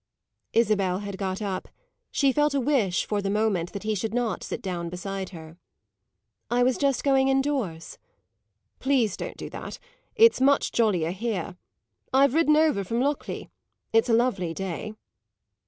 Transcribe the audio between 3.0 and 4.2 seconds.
for the moment, that he should